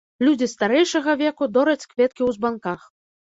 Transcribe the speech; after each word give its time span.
Людзі 0.27 0.45
старэйшага 0.53 1.15
веку 1.21 1.49
дораць 1.59 1.85
кветкі 1.91 2.09
ў 2.25 2.29
збанках. 2.39 2.89